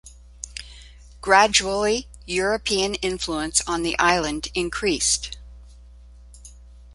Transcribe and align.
Gradually, 1.21 2.07
European 2.25 2.95
influence 3.03 3.61
on 3.67 3.83
the 3.83 3.95
island 3.99 4.47
increased. 4.55 5.37